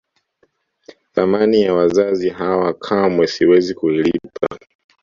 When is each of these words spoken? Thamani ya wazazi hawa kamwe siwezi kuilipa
Thamani 1.13 1.61
ya 1.61 1.73
wazazi 1.73 2.29
hawa 2.29 2.73
kamwe 2.73 3.27
siwezi 3.27 3.73
kuilipa 3.75 4.47